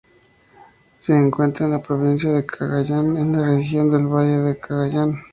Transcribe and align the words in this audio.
Se 1.01 1.13
encuentra 1.15 1.67
en 1.67 1.73
la 1.73 1.81
provincia 1.83 2.31
de 2.31 2.43
Cagayan 2.43 3.17
en 3.17 3.33
la 3.39 3.47
Región 3.49 3.91
del 3.91 4.07
Valle 4.07 4.39
de 4.39 4.57
Cagayán. 4.57 5.21